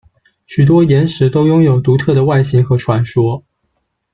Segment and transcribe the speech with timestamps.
[0.47, 3.43] 许多岩石都拥有独特的外形和传说。